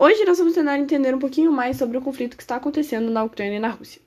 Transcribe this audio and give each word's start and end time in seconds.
Hoje 0.00 0.24
nós 0.24 0.38
vamos 0.38 0.54
tentar 0.54 0.78
entender 0.78 1.12
um 1.12 1.18
pouquinho 1.18 1.50
mais 1.50 1.76
sobre 1.76 1.98
o 1.98 2.00
conflito 2.00 2.36
que 2.36 2.42
está 2.44 2.54
acontecendo 2.54 3.10
na 3.10 3.24
Ucrânia 3.24 3.56
e 3.56 3.58
na 3.58 3.70
Rússia. 3.70 4.00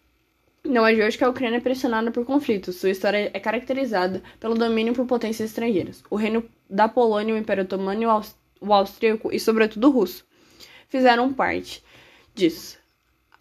Não 0.63 0.87
é 0.87 0.95
de 0.95 1.03
hoje 1.03 1.17
que 1.17 1.23
a 1.25 1.29
Ucrânia 1.29 1.57
é 1.57 1.59
pressionada 1.59 2.09
por 2.11 2.23
conflitos. 2.23 2.77
Sua 2.77 2.91
história 2.91 3.29
é 3.33 3.39
caracterizada 3.41 4.23
pelo 4.39 4.55
domínio 4.55 4.93
por 4.93 5.05
potências 5.05 5.49
estrangeiras. 5.49 6.01
O 6.09 6.15
reino 6.15 6.45
da 6.69 6.87
Polônia, 6.87 7.35
o 7.35 7.37
Império 7.37 7.65
Otomano, 7.65 8.23
o 8.61 8.73
austríaco 8.73 9.33
e, 9.33 9.39
sobretudo, 9.39 9.89
o 9.89 9.91
russo 9.91 10.25
fizeram 10.87 11.33
parte 11.33 11.83
disso. 12.33 12.79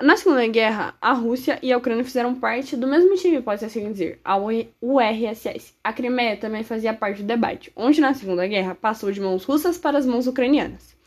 Na 0.03 0.17
Segunda 0.17 0.45
Guerra, 0.49 0.97
a 1.01 1.13
Rússia 1.13 1.57
e 1.63 1.73
a 1.73 1.79
Ucrânia 1.79 2.03
fizeram 2.03 2.35
parte 2.35 2.75
do 2.77 2.89
mesmo 2.89 3.15
time, 3.15 3.41
pode 3.41 3.65
assim 3.65 3.93
dizer, 3.93 4.19
a 4.25 4.37
URSS. 4.37 5.75
A 5.85 5.93
Crimeia 5.93 6.37
também 6.37 6.65
fazia 6.65 6.93
parte 6.93 7.23
do 7.23 7.29
debate, 7.29 7.71
onde 7.77 8.01
na 8.01 8.13
Segunda 8.13 8.45
Guerra 8.45 8.75
passou 8.75 9.13
de 9.13 9.21
mãos 9.21 9.45
russas 9.45 9.79
para 9.79 9.99
as 9.99 10.05
mãos 10.05 10.27
ucranianas. 10.27 10.99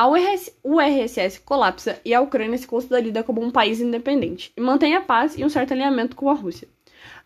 A 0.00 0.08
URSS 0.08 1.40
colapsa 1.44 2.00
e 2.02 2.14
a 2.14 2.22
Ucrânia 2.22 2.56
se 2.56 2.66
consolida 2.66 3.22
como 3.22 3.44
um 3.44 3.50
país 3.50 3.82
independente 3.82 4.50
e 4.56 4.58
mantém 4.58 4.96
a 4.96 5.02
paz 5.02 5.36
e 5.36 5.44
um 5.44 5.50
certo 5.50 5.72
alinhamento 5.72 6.16
com 6.16 6.30
a 6.30 6.32
Rússia. 6.32 6.66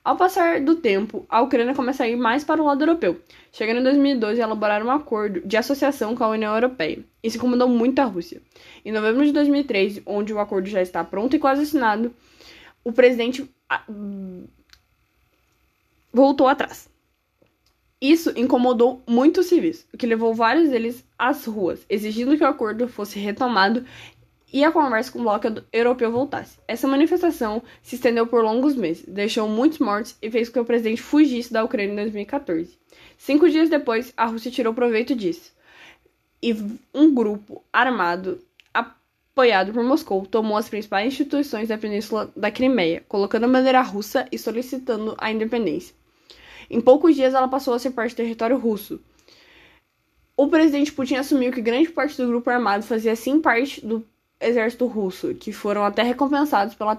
Ao 0.02 0.16
passar 0.16 0.60
do 0.60 0.74
tempo, 0.74 1.24
a 1.29 1.41
Ucrânia 1.41 1.73
começa 1.73 2.02
a 2.02 2.09
ir 2.09 2.16
mais 2.16 2.42
para 2.42 2.60
o 2.60 2.66
lado 2.66 2.82
europeu, 2.82 3.20
chegando 3.52 3.79
em 3.79 3.84
2012 3.84 4.41
a 4.41 4.45
elaborar 4.45 4.84
um 4.84 4.91
acordo 4.91 5.41
de 5.46 5.56
associação 5.56 6.16
com 6.16 6.24
a 6.24 6.30
União 6.30 6.52
Europeia. 6.52 6.98
Isso 7.23 7.37
incomodou 7.37 7.68
muito 7.68 8.01
a 8.01 8.06
Rússia. 8.06 8.42
Em 8.84 8.91
novembro 8.91 9.24
de 9.24 9.30
2013, 9.30 10.02
onde 10.04 10.34
o 10.34 10.41
acordo 10.41 10.66
já 10.66 10.82
está 10.82 11.04
pronto 11.04 11.37
e 11.37 11.38
quase 11.38 11.62
assinado, 11.62 12.12
o 12.82 12.93
presidente 12.93 13.48
ah, 13.70 13.84
voltou 16.12 16.48
atrás. 16.48 16.93
Isso 18.04 18.34
incomodou 18.36 19.02
muito 19.06 19.40
os 19.40 19.46
civis, 19.46 19.86
o 19.90 19.96
que 19.96 20.06
levou 20.06 20.34
vários 20.34 20.68
deles 20.68 21.02
às 21.18 21.46
ruas, 21.46 21.86
exigindo 21.88 22.36
que 22.36 22.45
o 22.45 22.46
acordo 22.46 22.86
fosse 22.86 23.18
retomado 23.18 23.82
e 24.52 24.62
a 24.62 24.70
conversa 24.70 25.10
com 25.10 25.20
o 25.20 25.22
bloco 25.22 25.46
europeu 25.72 26.12
voltasse. 26.12 26.59
Essa 26.68 26.87
manifestação 26.87 27.62
se 27.82 27.95
estendeu 27.95 28.26
por 28.26 28.45
longos 28.45 28.76
meses, 28.76 29.06
deixou 29.09 29.48
muitos 29.48 29.79
mortos 29.79 30.18
e 30.20 30.30
fez 30.30 30.51
com 30.51 30.52
que 30.52 30.60
o 30.60 30.64
presidente 30.66 31.01
fugisse 31.01 31.51
da 31.51 31.64
Ucrânia 31.64 31.92
em 31.92 31.96
2014. 31.96 32.79
Cinco 33.16 33.48
dias 33.48 33.70
depois, 33.70 34.12
a 34.18 34.26
Rússia 34.26 34.51
tirou 34.51 34.74
proveito 34.74 35.14
disso. 35.14 35.54
E 36.42 36.54
um 36.92 37.14
grupo 37.14 37.64
armado, 37.73 38.38
apoiado 38.74 39.73
por 39.73 39.82
Moscou, 39.82 40.26
tomou 40.26 40.59
as 40.59 40.68
principais 40.68 41.07
instituições 41.07 41.68
da 41.68 41.79
Península 41.79 42.30
da 42.36 42.51
Crimeia, 42.51 43.02
colocando 43.09 43.45
a 43.45 43.48
bandeira 43.48 43.80
russa 43.80 44.29
e 44.30 44.36
solicitando 44.36 45.14
a 45.16 45.32
independência. 45.32 46.04
Em 46.70 46.80
poucos 46.80 47.15
dias, 47.15 47.34
ela 47.34 47.48
passou 47.48 47.74
a 47.74 47.79
ser 47.79 47.90
parte 47.90 48.12
do 48.12 48.16
território 48.16 48.59
russo. 48.59 49.01
O 50.37 50.48
presidente 50.48 50.93
Putin 50.93 51.16
assumiu 51.16 51.52
que 51.52 51.60
grande 51.60 51.90
parte 51.90 52.16
do 52.16 52.26
grupo 52.26 52.51
armado 52.51 52.84
fazia 52.84 53.15
sim 53.15 53.40
parte 53.40 53.84
do 53.87 54.04
exército 54.40 54.87
russo, 54.87 55.35
que 55.35 55.52
foram 55.52 55.85
até 55.85 56.02
recompensados 56.02 56.74
pela 56.74 56.98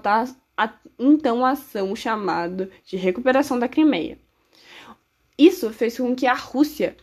então 0.98 1.44
ação 1.44 1.94
chamada 1.94 2.70
de 2.84 2.96
recuperação 2.96 3.58
da 3.58 3.68
Crimeia. 3.68 4.18
Isso 5.36 5.70
fez 5.70 5.98
com 5.98 6.16
que 6.16 6.26
a 6.26 6.32
Rússia 6.32 6.96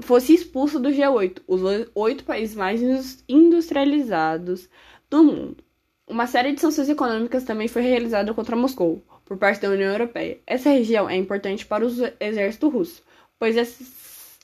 fosse 0.00 0.32
expulsa 0.32 0.78
do 0.78 0.88
G8, 0.88 1.42
os 1.46 1.60
oito 1.94 2.24
países 2.24 2.56
mais 2.56 3.22
industrializados 3.28 4.68
do 5.10 5.22
mundo. 5.22 5.62
Uma 6.06 6.26
série 6.26 6.52
de 6.52 6.60
sanções 6.60 6.88
econômicas 6.88 7.44
também 7.44 7.68
foi 7.68 7.82
realizada 7.82 8.32
contra 8.32 8.56
Moscou, 8.56 9.02
por 9.30 9.38
parte 9.38 9.60
da 9.60 9.70
União 9.70 9.92
Europeia. 9.92 10.40
Essa 10.44 10.70
região 10.70 11.08
é 11.08 11.14
importante 11.14 11.64
para 11.64 11.86
o 11.86 11.88
exército 12.18 12.68
russo, 12.68 13.00
pois 13.38 13.54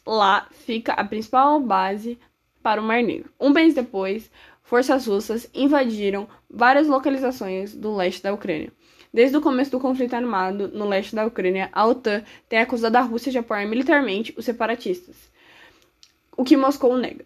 lá 0.07 0.47
fica 0.53 0.93
a 0.93 1.05
principal 1.05 1.59
base 1.59 2.17
para 2.63 2.81
o 2.81 2.85
Mar 2.85 3.03
Negro. 3.03 3.29
Um 3.41 3.51
mês 3.51 3.75
depois, 3.75 4.31
forças 4.63 5.05
russas 5.05 5.51
invadiram 5.53 6.29
várias 6.49 6.87
localizações 6.87 7.75
do 7.75 7.97
leste 7.97 8.23
da 8.23 8.33
Ucrânia. 8.33 8.73
Desde 9.13 9.37
o 9.37 9.41
começo 9.41 9.73
do 9.73 9.81
conflito 9.81 10.15
armado 10.15 10.69
no 10.69 10.87
leste 10.87 11.17
da 11.17 11.27
Ucrânia, 11.27 11.69
a 11.73 11.85
OTAN 11.85 12.23
tem 12.49 12.61
acusado 12.61 12.97
a 12.97 13.01
Rússia 13.01 13.33
de 13.33 13.39
apoiar 13.39 13.67
militarmente 13.67 14.33
os 14.37 14.45
separatistas, 14.45 15.17
o 16.37 16.45
que 16.45 16.57
Moscou 16.57 16.97
nega. 16.97 17.25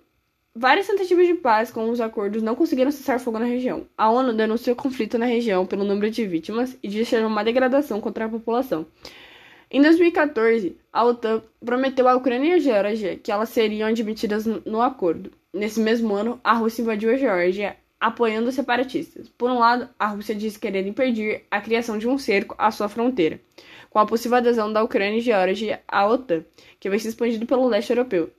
Várias 0.55 0.89
tentativas 0.89 1.29
de 1.29 1.35
paz 1.35 1.71
com 1.71 1.89
os 1.91 2.01
acordos 2.01 2.43
não 2.43 2.57
conseguiram 2.57 2.91
cessar 2.91 3.21
fogo 3.21 3.39
na 3.39 3.45
região. 3.45 3.87
A 3.97 4.11
ONU 4.11 4.33
denunciou 4.33 4.75
o 4.75 4.77
conflito 4.77 5.17
na 5.17 5.25
região 5.25 5.65
pelo 5.65 5.85
número 5.85 6.11
de 6.11 6.27
vítimas 6.27 6.77
e 6.83 6.89
disse 6.89 7.17
uma 7.19 7.45
degradação 7.45 8.01
contra 8.01 8.25
a 8.25 8.29
população. 8.29 8.85
Em 9.71 9.81
2014, 9.81 10.77
a 10.93 11.05
OTAN 11.05 11.41
prometeu 11.65 12.09
à 12.09 12.17
Ucrânia 12.17 12.49
e 12.49 12.53
à 12.55 12.59
Geórgia 12.59 13.17
que 13.17 13.31
elas 13.31 13.51
seriam 13.51 13.89
admitidas 13.89 14.45
no 14.45 14.83
acordo. 14.83 15.31
Nesse 15.55 15.79
mesmo 15.79 16.13
ano, 16.15 16.41
a 16.43 16.53
Rússia 16.55 16.83
invadiu 16.83 17.13
a 17.13 17.17
Geórgia, 17.17 17.77
apoiando 18.01 18.49
os 18.49 18.57
separatistas. 18.57 19.29
Por 19.29 19.49
um 19.51 19.61
lado, 19.61 19.89
a 19.97 20.09
Rússia 20.09 20.35
disse 20.35 20.59
querer 20.59 20.85
impedir 20.85 21.45
a 21.49 21.61
criação 21.61 21.97
de 21.97 22.09
um 22.09 22.19
cerco 22.19 22.57
à 22.59 22.73
sua 22.73 22.89
fronteira, 22.89 23.41
com 23.89 24.01
a 24.01 24.07
possível 24.07 24.39
adesão 24.39 24.73
da 24.73 24.83
Ucrânia 24.83 25.19
e 25.19 25.23
Geórgia 25.23 25.81
à 25.87 26.09
OTAN, 26.09 26.45
que 26.81 26.91
vai 26.91 26.99
ser 26.99 27.11
expandido 27.11 27.47
pelo 27.47 27.69
leste 27.69 27.91
europeu. 27.91 28.33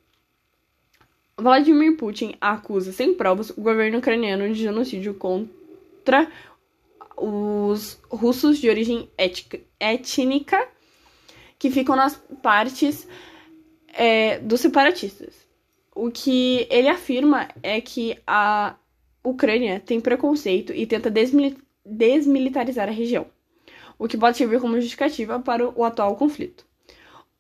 Vladimir 1.41 1.97
Putin 1.97 2.35
acusa 2.39 2.91
sem 2.91 3.15
provas 3.15 3.49
o 3.49 3.61
governo 3.61 3.97
ucraniano 3.97 4.47
de 4.53 4.61
genocídio 4.61 5.15
contra 5.15 6.31
os 7.17 7.99
russos 8.09 8.59
de 8.59 8.69
origem 8.69 9.09
étnica 9.79 10.67
que 11.57 11.71
ficam 11.71 11.95
nas 11.95 12.15
partes 12.41 13.07
é, 13.87 14.39
dos 14.39 14.61
separatistas. 14.61 15.35
O 15.95 16.11
que 16.11 16.67
ele 16.69 16.87
afirma 16.87 17.47
é 17.61 17.81
que 17.81 18.17
a 18.25 18.75
Ucrânia 19.23 19.79
tem 19.79 19.99
preconceito 19.99 20.73
e 20.73 20.85
tenta 20.85 21.11
desmilitarizar 21.85 22.87
a 22.87 22.91
região, 22.91 23.25
o 23.99 24.07
que 24.07 24.17
pode 24.17 24.37
servir 24.37 24.59
como 24.59 24.79
justificativa 24.79 25.39
para 25.39 25.67
o 25.67 25.83
atual 25.83 26.15
conflito. 26.15 26.65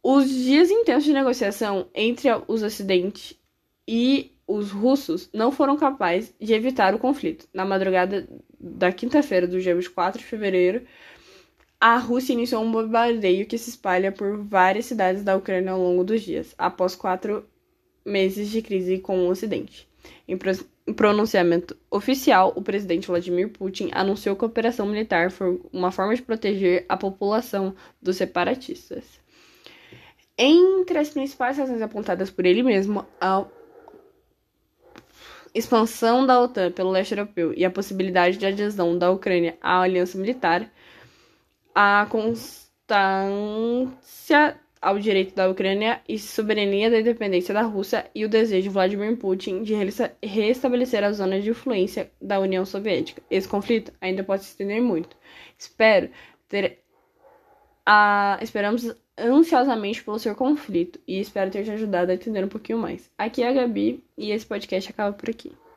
Os 0.03 0.29
dias 0.29 0.69
intensos 0.69 1.05
de 1.05 1.13
negociação 1.13 1.87
entre 1.93 2.27
os 2.47 2.61
ocidentes 2.63 3.39
e 3.87 4.31
os 4.47 4.71
russos 4.71 5.29
não 5.33 5.51
foram 5.51 5.77
capazes 5.77 6.33
de 6.39 6.53
evitar 6.53 6.93
o 6.93 6.99
conflito. 6.99 7.47
Na 7.53 7.65
madrugada 7.65 8.27
da 8.59 8.91
quinta-feira 8.91 9.47
do 9.47 9.59
dia 9.59 9.75
24 9.75 10.19
de 10.19 10.25
fevereiro, 10.25 10.83
a 11.79 11.97
Rússia 11.97 12.33
iniciou 12.33 12.63
um 12.63 12.71
bombardeio 12.71 13.47
que 13.47 13.57
se 13.57 13.71
espalha 13.71 14.11
por 14.11 14.37
várias 14.43 14.85
cidades 14.85 15.23
da 15.23 15.35
Ucrânia 15.35 15.71
ao 15.71 15.81
longo 15.81 16.03
dos 16.03 16.21
dias, 16.21 16.53
após 16.57 16.95
quatro 16.95 17.45
meses 18.05 18.49
de 18.49 18.61
crise 18.61 18.99
com 18.99 19.25
o 19.25 19.29
Ocidente. 19.29 19.89
Em 20.27 20.37
pronunciamento 20.93 21.75
oficial, 21.89 22.53
o 22.55 22.61
presidente 22.61 23.07
Vladimir 23.07 23.49
Putin 23.49 23.89
anunciou 23.93 24.35
que 24.35 24.43
a 24.43 24.47
operação 24.47 24.85
militar 24.85 25.31
foi 25.31 25.61
uma 25.71 25.91
forma 25.91 26.15
de 26.15 26.21
proteger 26.21 26.85
a 26.89 26.97
população 26.97 27.75
dos 28.01 28.17
separatistas. 28.17 29.19
Entre 30.37 30.97
as 30.97 31.09
principais 31.09 31.57
razões 31.57 31.81
apontadas 31.81 32.29
por 32.31 32.45
ele 32.45 32.63
mesmo, 32.63 33.05
expansão 35.53 36.25
da 36.25 36.39
OTAN 36.41 36.71
pelo 36.71 36.91
leste 36.91 37.13
europeu 37.13 37.53
e 37.55 37.65
a 37.65 37.71
possibilidade 37.71 38.37
de 38.37 38.45
adesão 38.45 38.97
da 38.97 39.11
Ucrânia 39.11 39.57
à 39.61 39.81
aliança 39.81 40.17
militar, 40.17 40.71
a 41.75 42.07
constância 42.09 42.71
ao 44.81 44.97
direito 44.97 45.35
da 45.35 45.47
Ucrânia 45.49 46.01
e 46.09 46.17
soberania 46.17 46.89
da 46.89 46.99
independência 46.99 47.53
da 47.53 47.61
Rússia 47.61 48.09
e 48.15 48.25
o 48.25 48.29
desejo 48.29 48.63
de 48.63 48.69
Vladimir 48.69 49.15
Putin 49.17 49.61
de 49.61 49.75
restabelecer 50.23 51.03
a 51.03 51.11
zona 51.11 51.39
de 51.39 51.51
influência 51.51 52.11
da 52.19 52.39
União 52.39 52.65
Soviética. 52.65 53.21
Esse 53.29 53.47
conflito 53.47 53.93
ainda 54.01 54.23
pode 54.23 54.43
se 54.43 54.49
estender 54.49 54.81
muito. 54.81 55.15
Espero 55.57 56.09
ter 56.49 56.80
a 57.85 58.37
esperamos 58.41 58.93
ansiosamente 59.17 60.03
pelo 60.03 60.19
seu 60.19 60.35
conflito 60.35 60.99
e 61.07 61.19
espero 61.19 61.51
ter 61.51 61.63
te 61.63 61.71
ajudado 61.71 62.11
a 62.11 62.15
entender 62.15 62.43
um 62.43 62.49
pouquinho 62.49 62.79
mais. 62.79 63.09
Aqui 63.17 63.43
é 63.43 63.49
a 63.49 63.53
Gabi 63.53 64.03
e 64.17 64.31
esse 64.31 64.45
podcast 64.45 64.89
acaba 64.89 65.15
por 65.15 65.29
aqui. 65.29 65.51